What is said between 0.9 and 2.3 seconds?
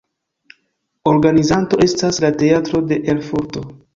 Organizanto estas